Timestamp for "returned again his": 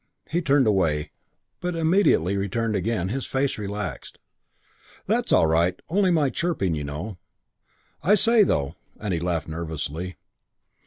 2.35-3.27